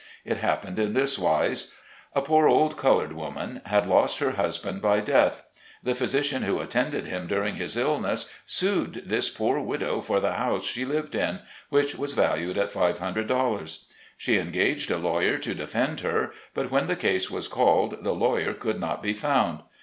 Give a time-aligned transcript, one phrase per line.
[0.25, 1.75] It happened in this wise:
[2.15, 5.47] A poor old colored woman had lost her husband by death.
[5.83, 10.65] The physician who attended him during his illness, sued this poor widow for the house
[10.65, 13.85] she lived in— which was valued at five hundred dollars.
[14.17, 18.55] She engaged a lawyer to defend her, but when the case was called the lawyer
[18.55, 19.59] could not be found.